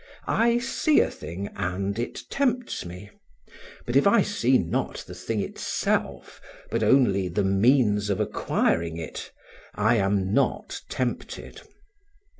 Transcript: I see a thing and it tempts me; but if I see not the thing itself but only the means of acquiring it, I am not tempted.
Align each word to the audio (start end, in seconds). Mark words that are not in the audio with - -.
I 0.25 0.57
see 0.57 0.99
a 0.99 1.11
thing 1.11 1.49
and 1.55 1.99
it 1.99 2.23
tempts 2.31 2.85
me; 2.85 3.11
but 3.85 3.95
if 3.95 4.07
I 4.07 4.23
see 4.23 4.57
not 4.57 5.03
the 5.05 5.13
thing 5.13 5.41
itself 5.41 6.41
but 6.71 6.81
only 6.81 7.27
the 7.27 7.43
means 7.43 8.09
of 8.09 8.19
acquiring 8.19 8.97
it, 8.97 9.31
I 9.75 9.97
am 9.97 10.33
not 10.33 10.81
tempted. 10.89 11.61